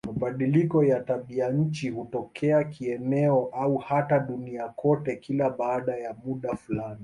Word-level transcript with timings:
Mabadiliko 0.07 0.83
ya 0.83 0.99
tabianchi 0.99 1.89
hutokea 1.89 2.63
kieneo 2.63 3.49
au 3.53 3.77
hata 3.77 4.19
duniani 4.19 4.71
kote 4.75 5.15
kila 5.15 5.49
baada 5.49 5.97
ya 5.97 6.15
muda 6.25 6.55
fulani. 6.55 6.99